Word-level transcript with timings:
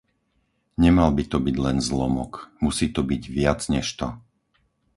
Nemal 0.83 1.11
by 1.17 1.23
to 1.31 1.37
byť 1.45 1.55
len 1.65 1.77
zlomok, 1.87 2.33
musí 2.63 2.87
to 2.95 3.01
byť 3.11 3.21
viac 3.37 3.61
než 3.73 3.85
to. 3.99 4.07